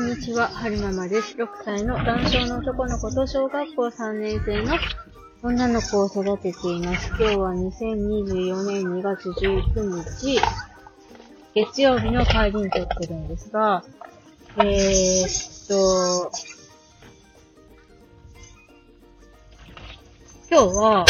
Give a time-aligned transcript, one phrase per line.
[0.00, 1.36] んにちは、はるままです。
[1.36, 4.78] 6歳の男性の男の子と小学校3年生の
[5.42, 7.08] 女の子を育てています。
[7.08, 10.40] 今日は2024年2月19日、
[11.54, 13.84] 月曜日の帰りに撮ってるんですが、
[14.56, 16.32] えーっと、
[20.50, 21.04] 今日は、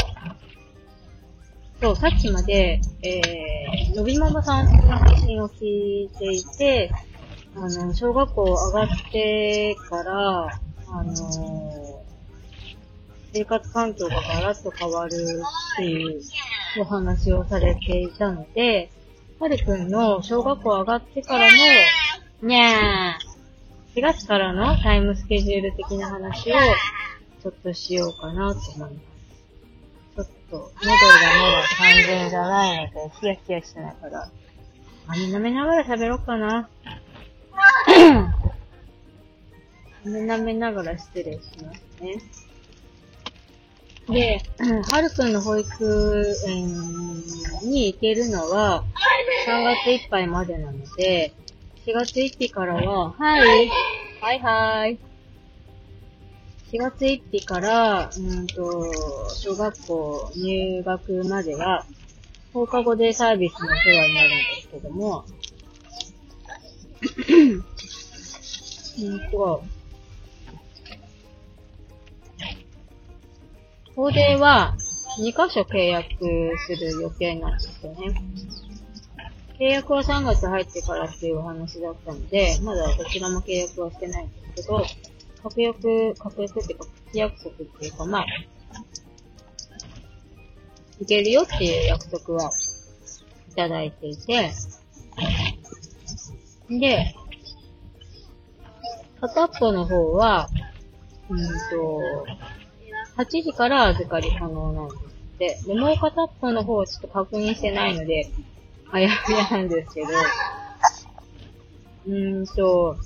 [1.81, 6.91] そう、さっきまで、えー、のびママさんの配信を聞いていて、
[7.57, 10.61] あの、小学校上がってから、
[10.93, 11.15] あの
[13.33, 16.21] 生活環境がガラッと変わるっていう
[16.81, 18.91] お話をされていたので、
[19.39, 26.57] はるくんの小学校上がってからの、にゃー、4月からのタイムスケジュール的な話を
[27.43, 29.11] ちょっとしようかなと思います。
[30.17, 30.87] ちょっと、喉がま
[31.63, 34.31] だ完全じゃないので、ヒヤヒヤしてないから、
[35.07, 36.69] あ、舐めながら喋ろうかな。
[40.05, 42.23] 舐めながら失礼しますね。
[44.09, 44.43] で、
[44.91, 46.67] はるくんの保育園
[47.63, 48.85] に行けるのは
[49.47, 51.33] 3月いっぱいまでなので、
[51.87, 53.71] 4月1日からは、はい、
[54.21, 54.99] はいはい。
[56.73, 58.93] 4月1日から、うんと、
[59.35, 61.85] 小学校入学までは、
[62.53, 65.25] 放課後でサービスの世話になるんですけども、
[69.01, 69.65] うんと、
[73.97, 74.77] 法令は
[75.19, 76.09] 2箇所契約
[76.67, 78.23] する予定なんですよね。
[79.59, 84.85] 契約は3月入ってからっていうお話だったので、まだどちらも契約はしてないんですけど、
[85.43, 88.27] 確約、確約っていうか、口約束っていうか、まあ、
[91.01, 92.51] いけるよっていう約束は
[93.51, 94.51] いただいていて、
[96.71, 97.15] で、
[99.21, 100.49] 片っぽの方は、
[101.29, 102.03] うんと、
[103.19, 105.61] 8時から預かり可能なんですって。
[105.67, 108.31] で、もう片っぽの方をちょっと確認してないので、
[108.91, 110.09] あやふやなんですけど、
[112.07, 112.97] うーんと、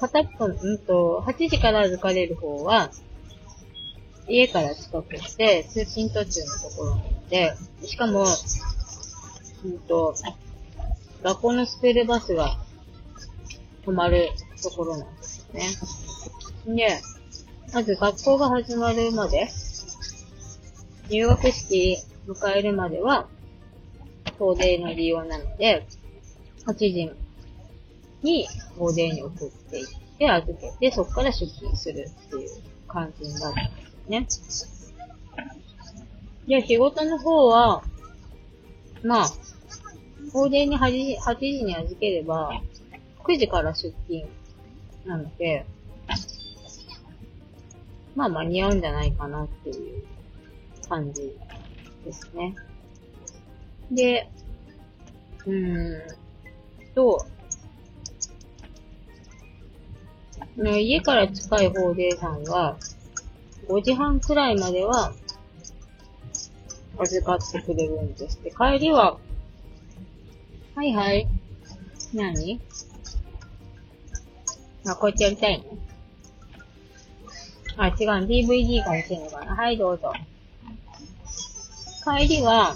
[0.00, 2.90] 片っぽ、うんと、8時から預かれる方は、
[4.28, 8.26] 家から近くて、通勤途中のところなので、しかも、
[9.64, 10.14] うんと、
[11.22, 12.58] 学校のスクールバスが
[13.84, 14.30] 止まる
[14.62, 16.76] ところなんですよね。
[16.76, 17.00] で、
[17.72, 19.48] まず学校が始まるまで、
[21.10, 23.28] 入学式迎えるまでは、
[24.38, 25.86] 法定の利用なので、
[26.66, 27.10] 8時
[28.22, 29.86] に法定に送っていっ
[30.18, 32.50] て預けて、そこから出勤するっていう
[32.88, 34.90] 感じになるんですよ
[36.50, 36.60] ね。
[36.60, 37.82] で、仕事の方は、
[39.02, 39.28] まあ、
[40.32, 42.50] 法定に 8, 時8時に預ければ、
[43.24, 44.26] 9時から出勤
[45.06, 45.66] なので、
[48.14, 50.04] まあ間に合うんじゃないかなっていう
[50.88, 51.34] 感じ
[52.04, 52.54] ですね。
[53.90, 54.28] で、
[55.46, 56.02] うーん
[56.94, 57.26] と、
[60.56, 62.78] 家から近い法でさんは、
[63.68, 65.12] 5時半くらいまでは
[66.98, 68.50] 預かってくれるんですって。
[68.50, 69.18] 帰りは、
[70.74, 71.26] はいはい。
[72.12, 72.60] 何？
[74.86, 75.64] あ、こっちやりたいの
[77.76, 77.94] あ、違う、
[78.26, 79.54] DVD かもしれんのかな。
[79.54, 80.12] はい、どうぞ。
[82.04, 82.74] 帰りは、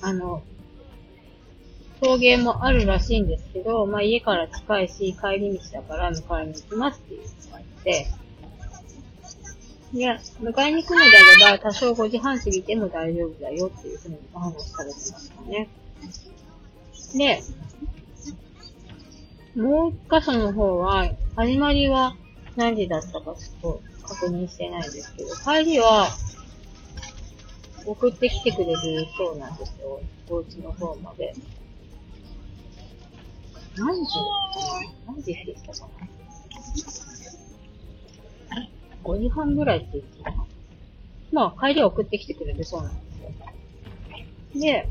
[0.00, 0.42] あの、
[2.02, 8.06] 送迎もあるらしいんですけど、まあ家から近いし、帰り道だから迎えに行きますっていうのがあって、
[9.92, 11.06] いや、迎えに行くので
[11.44, 15.68] あれば、多少5時半過ぎても大丈夫だよっていうふうにお話しされてましたね。
[17.14, 17.42] で、
[19.56, 22.16] もう一箇所の方は、始まりは
[22.56, 26.08] 何時だったかちょっと確認してないですけど、帰りは、
[27.86, 28.76] 送ってきてくれる
[29.16, 30.00] そうなんですよ。
[30.30, 31.32] お家の方まで。
[33.76, 34.18] 何時
[35.06, 36.08] 何時って言ったかな
[39.04, 40.46] ?5 時半ぐらいって言ってたかな。
[41.32, 43.20] まあ、帰りは送ってきてくれるそうなんです
[44.56, 44.60] よ。
[44.60, 44.88] で、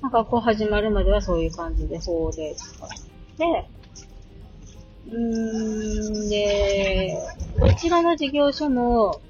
[0.00, 3.07] まあ、学校始まるまではそういう感じで、法で使って、
[3.38, 3.68] で
[5.10, 7.16] うーん、で、
[7.58, 9.20] こちらの事業所も、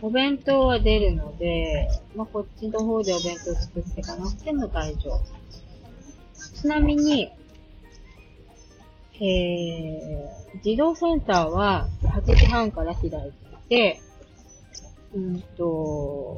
[0.00, 5.22] お弁当は出るので、まあ、こっちの方でお弁当作っていかなくても大丈夫。
[6.60, 7.30] ちなみに、
[9.20, 13.32] えー、児童センターは8時半から開いてい
[13.68, 14.00] て、
[15.14, 16.36] うんと、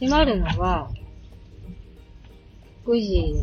[0.00, 0.90] 閉まるのは
[2.84, 3.42] 9時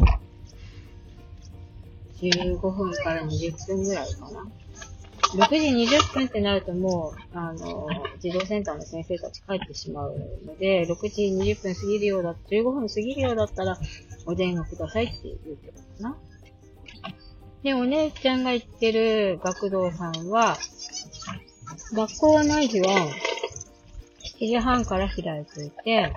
[2.30, 4.46] 15分から20分ぐらいかな。
[5.34, 7.88] 6時20分ってなるともう、あの、
[8.20, 13.78] 児童センターの先生たち帰ってしまうので、6時20分過ぎるようだ、15分過ぎるようだったら、
[14.26, 16.18] お電話くださいって言ってたかな。
[17.64, 20.58] で、お姉ちゃんが行ってる学童さんは、
[21.94, 23.10] 学校がない日は、
[24.40, 26.14] 7時半から開いていて、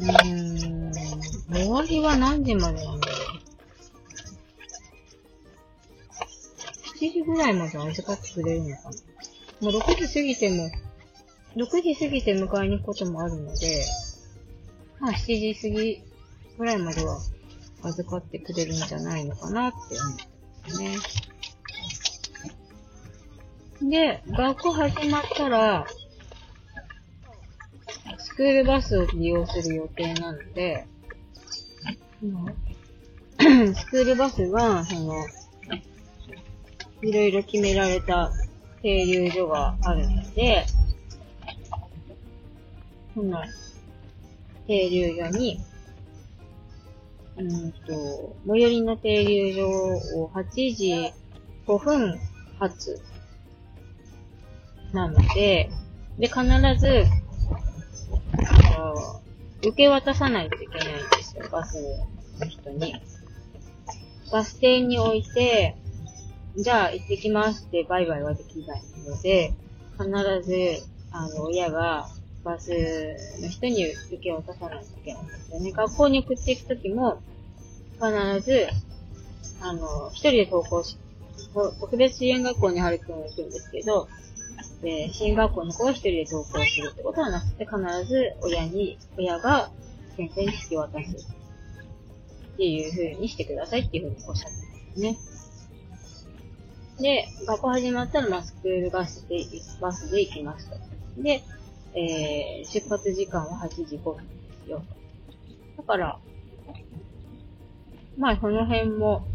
[0.00, 0.92] うーん、
[1.52, 3.00] 終わりは何時までなん
[7.10, 8.96] 時ぐらいまで預かってくれるのかな。
[9.60, 10.70] もう6時過ぎても、
[11.56, 13.84] 6時過ぎて迎えに行くこともあるので、
[15.00, 16.02] まあ7時過ぎ
[16.58, 17.18] ぐらいまでは
[17.82, 20.24] 預かってくれるんじゃないのかなって思って
[20.64, 20.96] ますね。
[23.90, 25.86] で、学校始まったら、
[28.18, 30.86] スクールバスを利用する予定なので、
[33.74, 35.14] スクールバスは、その、
[37.02, 38.30] いろいろ決められた
[38.80, 40.64] 停留所があるので、
[43.14, 43.42] その、
[44.68, 45.60] 停留所に、
[47.36, 49.68] うんと、最寄りの停留所
[50.22, 51.12] を8時
[51.66, 52.20] 5分
[52.60, 53.00] 発
[54.92, 55.70] なので、
[56.18, 56.44] で、必
[56.78, 57.04] ず、
[59.62, 61.76] 受け渡さないといけないんですよ、バス
[62.38, 62.94] の人に。
[64.30, 65.76] バス停に置いて、
[66.56, 69.54] じゃあ行ってきますってバイバイはできないので、
[69.98, 70.08] 必
[70.42, 72.08] ず、あの、親が
[72.44, 72.70] バス
[73.40, 75.72] の人に受け渡さないといけないんですよね。
[75.72, 77.22] 学校に送っていくときも、
[77.94, 78.66] 必ず、
[79.60, 80.98] あの、一人で登校し、
[81.80, 84.08] 特別支援学校に春くんは行くんですけど、
[84.82, 89.70] で、支援学校の子は一人で登校するってことはなくて、必ず親に、親が
[90.16, 91.32] 先生に引き渡す。
[92.52, 94.58] っていう風にしてくださいっていう風におっしゃって
[94.90, 95.18] ますね。
[97.02, 99.44] で、学校始まったら、まあ、スクールバスで、
[99.80, 100.76] バスで行きますと。
[101.20, 101.42] で、
[101.94, 104.22] えー、出発時間は8時5分で
[104.64, 104.82] すよ。
[105.76, 106.18] だから、
[108.16, 109.26] まあ、その辺も、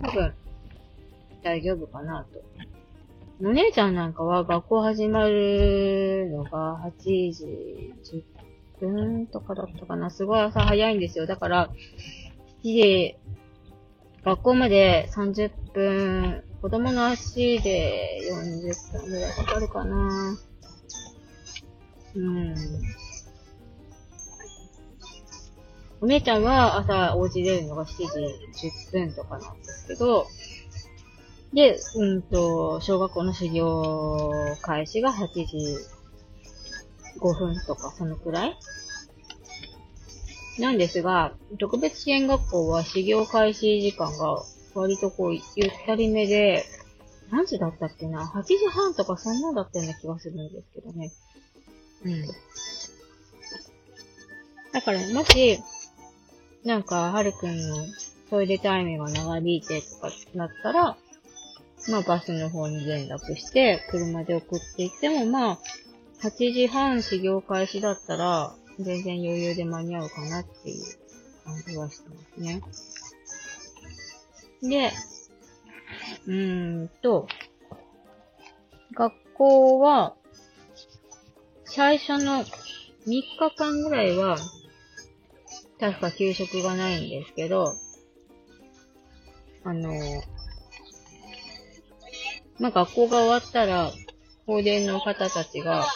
[0.00, 0.34] 多分、
[1.42, 2.42] 大丈夫かなと。
[3.44, 7.92] お姉ちゃんなんかは学校始まるのが8時
[8.80, 10.10] 10分とかだったかな。
[10.10, 11.26] すごい朝早いんですよ。
[11.26, 11.70] だから、
[12.62, 13.16] 7時、
[14.24, 20.38] 学校まで30分、子供の足で40分ぐらいかかるかな。
[22.14, 22.54] うん。
[26.00, 30.26] お姉ちゃんは朝お家出るのが7時10分とかなんですけど、
[31.52, 34.32] で、うんと、小学校の修行
[34.62, 35.56] 開始が8時
[37.18, 38.56] 5分とかそのくらい
[40.58, 44.42] なんですが、特別支援学校は修行開始時間が
[44.74, 45.42] 割とこう、ゆっ
[45.86, 46.64] たりめで、
[47.30, 51.12] 何時だったっけな ?8 時半とかそんなだったような気がするんですけどね。
[52.04, 52.26] うん。
[54.72, 55.58] だから、もし、
[56.64, 57.76] なんか、はるくんの
[58.30, 60.96] トイレタイムが長引いてとかなったら、
[61.88, 65.58] まあバスの方に連絡して、車で送っていっても、まあ、
[66.22, 70.84] 8時半始業開始だったら、全然余裕で間に合うかなっていう
[71.44, 72.62] 感じはしてますね。
[74.62, 74.92] で、
[76.26, 77.26] うーんと、
[78.94, 80.14] 学校は、
[81.64, 82.44] 最初の3
[83.06, 83.22] 日
[83.56, 84.36] 間ぐらいは、
[85.80, 87.74] 確か給食がないんですけど、
[89.64, 89.92] あの、
[92.58, 93.90] まあ、学校が終わったら、
[94.46, 95.86] 法伝の方たちが、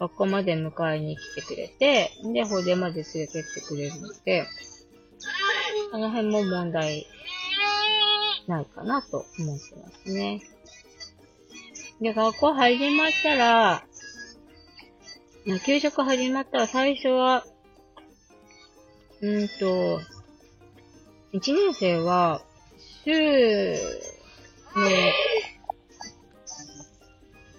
[0.00, 4.46] 学校まで迎えに来てくれて、で、法伝まで連れてってくれるので、
[5.90, 7.06] その辺も問題
[8.46, 10.40] ないかなと思ってますね。
[12.00, 13.84] で、学校始まったら、
[15.66, 17.44] 給食始まったら最初は、
[19.20, 20.00] うんと、
[21.34, 22.42] 1年生は、
[23.04, 23.76] 週の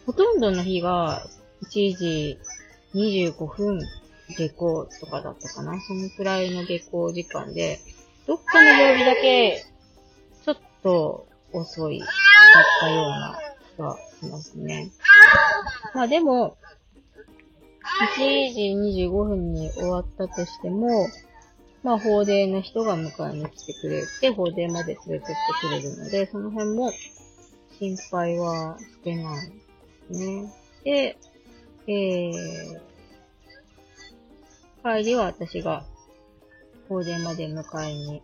[0.08, 1.28] ほとんどの日が
[1.74, 2.40] 1時
[2.94, 3.80] 25分
[4.30, 5.80] 下校とかだったかな？
[5.82, 7.80] そのくらいの下校時間で、
[8.28, 9.66] どっかの曜日だけ、
[10.44, 12.10] ちょっと遅いだっ
[12.82, 13.40] たような
[13.76, 14.92] 気がしますね。
[15.94, 16.58] まあでも、
[18.18, 21.08] 1時25分に終わったとしても、
[21.84, 26.92] まあ、法廷の人が迎えに来てくれて、法廷まで連れてってくれるので、その辺も
[27.80, 29.54] 心配はしてないで
[30.14, 30.54] すね。
[30.84, 31.18] で、
[31.88, 32.80] えー、
[34.84, 35.86] 帰りは私が、
[36.88, 38.22] 法殿まで迎えに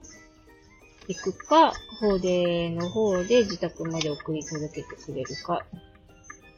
[1.08, 5.66] 行くか、法での方で自宅まで送り届けてくれるか、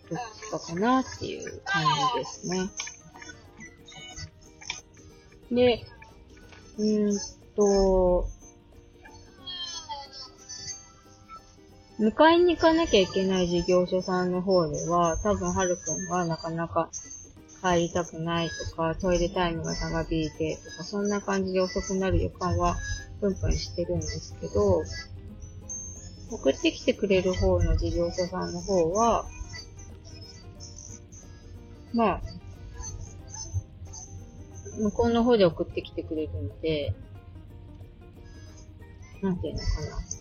[0.09, 2.69] どっちかかなっていう感じですね。
[5.51, 5.85] で、
[6.77, 7.19] うーん
[7.55, 8.27] と、
[11.99, 16.89] 迎えに行かなきゃいけない事業所さんの方では、多分はるくんはなかなか
[17.61, 22.77] 帰りたくないとか、トイレタイムが長引いてとか、そんな感じで遅くなる予感は
[23.19, 24.81] プンプンしてるんですけど、
[26.31, 29.25] 送ってきてくれる方の事業者さんの方は、
[31.93, 32.21] まあ、
[34.77, 36.93] 向こうの方で送ってきてくれるので、
[39.21, 39.65] なんていうのか
[39.97, 40.18] な。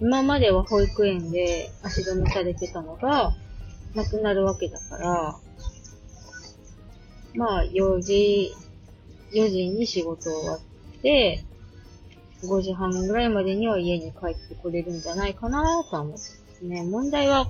[0.00, 3.34] 今までは保育園で足止めされてたのが、
[3.94, 5.36] なくなるわけだから、
[7.34, 8.52] まあ、4時、
[9.32, 10.60] 4時に仕事終わっ
[11.02, 11.44] て、
[12.42, 16.82] 5時半ぐらいまでには家に帰ってこれるんじゃないかなとは思ってますね。
[16.84, 17.48] 問題は、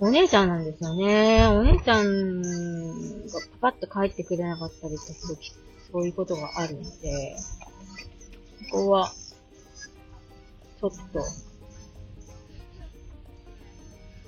[0.00, 1.46] お姉ちゃんなんですよね。
[1.46, 5.38] お姉ちゃんがパパッと帰ってくれなかったりとする
[5.90, 7.36] そういうことがあるので、
[8.70, 9.10] ここは、
[10.80, 11.20] ちょっと、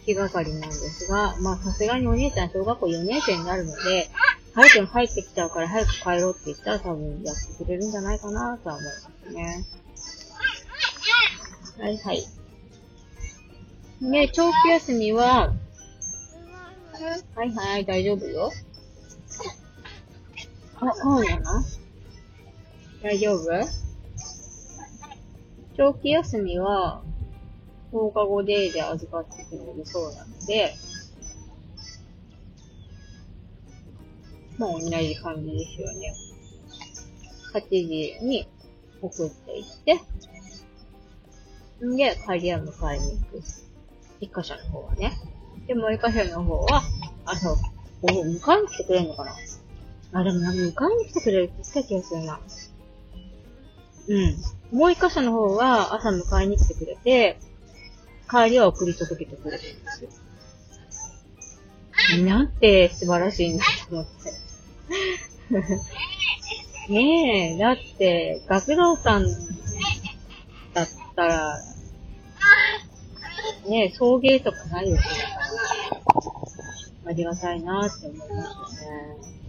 [0.05, 4.09] 気がかりなんですが、まあさすがにお姉ちゃん小学校4年生になるので、
[4.55, 8.91] 早く入ってきちゃうから早く帰ろうって言ったら多分やってくれるんじゃないかなとは思いま
[9.29, 9.67] すね。
[11.79, 12.25] はいはい。
[14.03, 15.53] で、長期休みは、
[17.35, 18.51] はいはい、大丈夫よ。
[20.81, 21.65] あ、そうなの
[23.03, 23.47] 大丈夫？
[25.77, 27.03] 長期休みは、
[27.93, 30.75] 10日後でで預かってくれるそうなので、
[34.59, 36.15] まあ同じ感じですよね。
[37.55, 38.47] 8時に
[39.03, 40.01] 送っていって、
[41.85, 43.43] んで、帰りは迎えに行く。
[44.21, 45.13] 一箇所の方はね。
[45.67, 46.83] で、もう一箇所の方は、
[47.25, 47.57] あ、そう、
[48.03, 49.35] お迎えに来てくれるのかな
[50.13, 52.41] あ、でもなんか迎えに来てくれるって言った気がするな。
[54.09, 54.79] うん。
[54.79, 57.39] もう一箇所の方は朝迎えに来てくれて、
[58.31, 60.11] 帰りは送り届けてくれるんですよ。
[62.25, 64.11] なんて素晴らしいんだと思って。
[66.93, 69.25] ねえ、だって、学童さん
[70.75, 71.59] だったら、
[73.69, 75.21] ねえ、送迎とかないわけだか
[77.05, 79.40] ら、ありがたいなって思いますね。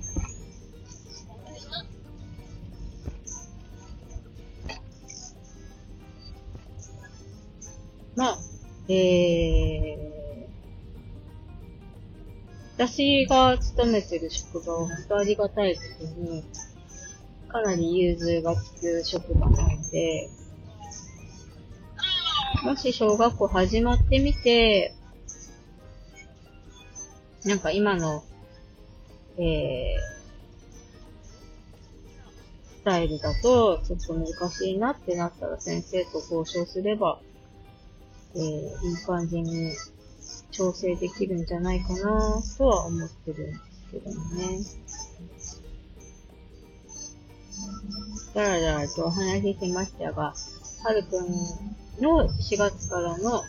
[8.94, 16.44] えー、私が勤めてる職場は本当ありがたいことに、
[17.48, 20.30] かなり融通が利く職場なので、
[22.64, 24.94] もし小学校始まってみて、
[27.46, 28.26] なんか今の、
[29.38, 29.98] えー、
[32.80, 37.22] スタイルだと、ちょっと難しいなってなったら先生と交渉すれば、
[38.36, 39.74] えー、いい感じに
[40.52, 43.62] 調整できるんじゃないかなとは思ってるんです
[43.92, 44.60] けどね。
[48.34, 50.34] だらだらとお話ししましたが、
[50.84, 51.28] はるくん
[52.02, 53.44] の4月からの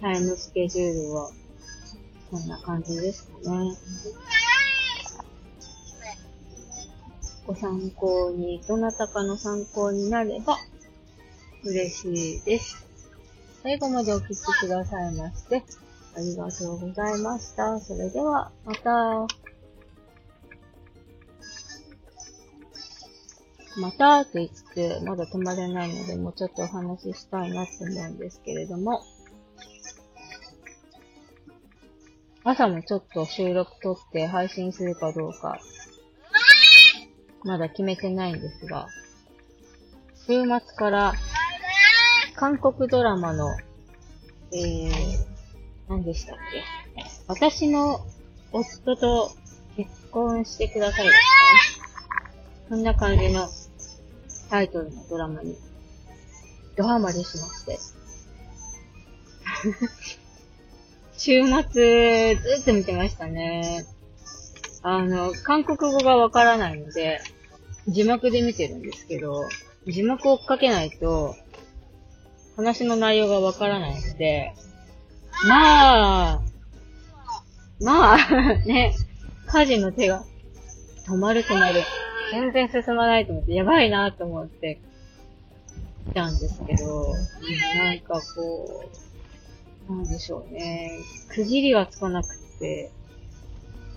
[0.00, 1.30] タイムスケジュールは
[2.30, 3.76] こんな感じですかね。
[7.46, 10.56] ご参考に、どなたかの参考になれば
[11.62, 12.86] 嬉しいです。
[13.64, 15.64] 最後までお聴きくださいまして、
[16.14, 17.80] ありがとうございました。
[17.80, 19.26] それでは、また。
[23.80, 29.02] またと言って、まだ止まれないので、もうちょっとお話ししたいなって思うんですけれども、
[32.44, 35.58] 朝もちょっと収録撮って配信するかどうか、
[37.44, 38.88] まだ決めてないんですが、
[40.26, 41.14] 週末から
[42.36, 43.56] 韓国ドラマの、
[44.52, 44.90] えー、
[45.88, 47.04] 何でしたっけ？
[47.26, 48.00] 私の
[48.52, 49.30] 夫と
[49.76, 51.20] 結婚してくださいですか
[52.70, 53.48] そんな感じの
[54.50, 55.56] タイトルのドラマに
[56.76, 57.78] ドハマりしまして。
[61.16, 63.86] 週末、ずっと見てましたね。
[64.82, 67.20] あの、韓国語がわからないので、
[67.88, 69.48] 字幕で見てるんですけど、
[69.86, 71.36] 字幕をかけないと、
[72.56, 74.54] 話の内容がわからないので、
[75.48, 76.42] まあ、
[77.80, 78.18] まあ、
[78.64, 78.94] ね、
[79.46, 80.24] 家事の手が
[81.06, 81.82] 止まる止まる。
[82.32, 84.80] 全然進まないと思って、やばいなと思って
[86.12, 87.12] 来、たんですけど、
[87.76, 88.84] なんかこ
[89.88, 90.92] う、なんでしょうね。
[91.28, 92.90] 区切りはつかなくて、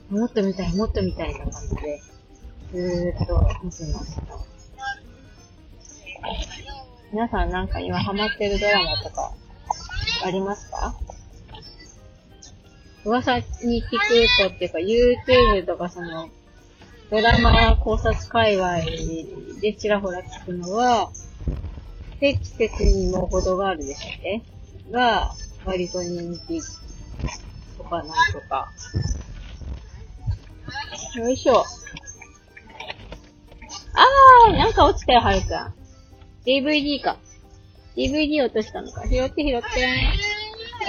[0.09, 2.01] もっと見たい、もっと見たいな感じで、
[2.73, 4.21] ずーっと見てました。
[7.11, 9.31] 皆さんなんか今ハマってるドラマとか
[10.23, 10.95] ありますか？
[13.05, 13.43] 噂に
[13.83, 13.97] 聞く
[14.37, 16.29] とっていうか YouTube とかその
[17.09, 18.81] ドラマ考察界隈
[19.61, 21.09] でちらほら聞くのは、
[22.19, 24.43] 適切にも程があるでしょうね。
[24.91, 25.31] が、
[25.63, 26.61] 割と人気
[27.77, 28.69] とかなんとか。
[31.15, 31.63] よいしょ。
[33.93, 35.73] あーなんか落ちたよ、はるかん。
[36.47, 37.17] DVD か。
[37.97, 39.05] DVD 落としたのか。
[39.07, 39.67] 拾って拾って。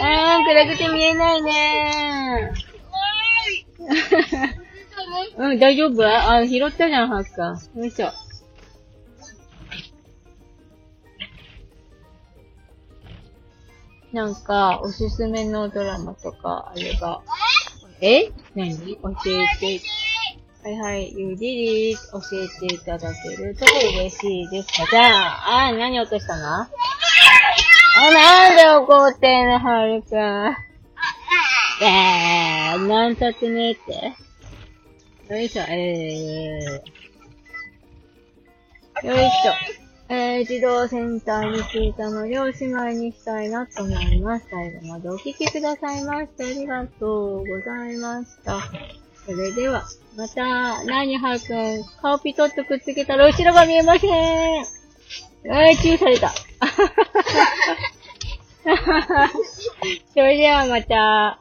[0.01, 5.43] あー、暗くて見えないねー。
[5.43, 6.07] うん、大丈夫？
[6.07, 7.79] あ、拾ったじゃん、ハッカー。
[7.79, 8.13] よいしょ。
[14.13, 17.23] なんか、おすすめのドラマとかあれば。
[18.01, 18.31] え？
[18.55, 18.97] 何？
[18.97, 19.81] 教えて。
[20.69, 26.61] はいはい、ゆりり教えていただけると嬉しいですじゃあ、あ、何落としたの？
[26.61, 26.69] あ、
[28.13, 30.19] なんで怒ってんの、はるくん。
[31.83, 35.33] えー、なんたってねって？
[35.35, 39.07] よいしょ、えー。
[39.07, 39.53] よいしょ。
[40.11, 44.47] えー、児童センターに着いたのでおしまいにしたいなと思います。
[44.51, 48.61] 最後までお聞きくださいましてありがとうございました。
[49.29, 49.85] それでは、
[50.17, 54.11] また、何はくん、顔ピトッとくっつけたら後ろが見えません。
[54.11, 56.33] えー、チューされた。
[60.15, 61.39] それではまた。